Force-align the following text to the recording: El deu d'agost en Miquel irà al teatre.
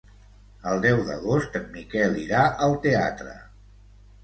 El 0.71 0.79
deu 0.85 1.01
d'agost 1.09 1.59
en 1.61 1.69
Miquel 1.77 2.19
irà 2.23 2.41
al 2.69 2.77
teatre. 2.89 3.39